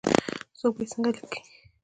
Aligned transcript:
څوک 0.59 0.73
به 0.77 0.81
یې 0.83 0.89
څنګه 0.91 1.09
لیکې؟ 1.15 1.39